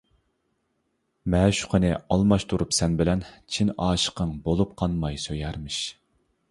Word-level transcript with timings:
مەشۇقىنى 1.33 1.91
ئالماشتۇرۇپ 2.15 2.73
سەن 2.79 2.97
بىلەن، 3.03 3.23
چىن 3.57 3.73
ئاشىقىڭ 3.89 4.37
بولۇپ 4.49 4.77
قانماي 4.83 5.27
سۆيەرمىش. 5.29 5.81